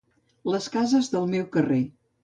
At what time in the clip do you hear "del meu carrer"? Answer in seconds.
1.13-1.83